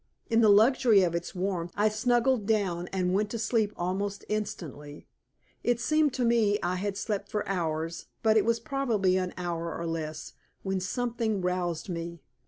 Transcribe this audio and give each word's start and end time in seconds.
In 0.31 0.41
the 0.41 0.49
luxury 0.49 1.03
of 1.03 1.13
its 1.13 1.35
warmth 1.35 1.73
I 1.77 1.87
snuggled 1.87 2.47
down 2.47 2.87
and 2.87 3.13
went 3.13 3.29
to 3.29 3.37
sleep 3.37 3.71
almost 3.75 4.25
instantly. 4.29 5.05
It 5.63 5.79
seemed 5.79 6.11
to 6.15 6.25
me 6.25 6.57
I 6.63 6.77
had 6.77 6.97
slept 6.97 7.29
for 7.29 7.47
hours, 7.47 8.07
but 8.23 8.35
it 8.35 8.43
was 8.43 8.59
probably 8.59 9.15
an 9.17 9.31
hour 9.37 9.77
or 9.77 9.85
less, 9.85 10.33
when 10.63 10.79
something 10.79 11.39
roused 11.39 11.87
me. 11.87 12.19